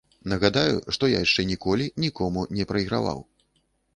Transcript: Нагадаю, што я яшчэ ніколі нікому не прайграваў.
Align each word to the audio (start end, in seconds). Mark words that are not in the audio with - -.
Нагадаю, 0.31 0.77
што 0.97 1.09
я 1.11 1.19
яшчэ 1.25 1.43
ніколі 1.51 1.85
нікому 2.05 2.45
не 2.61 2.67
прайграваў. 2.71 3.19